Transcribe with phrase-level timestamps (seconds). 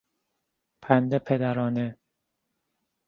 [0.81, 1.97] پند پدرانه